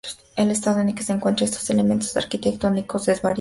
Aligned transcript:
El 0.35 0.49
estado 0.49 0.79
en 0.79 0.95
que 0.95 1.03
se 1.03 1.13
encuentran 1.13 1.47
estos 1.47 1.69
elementos 1.69 2.17
arquitectónicos 2.17 3.07
es 3.07 3.21
variable. 3.21 3.29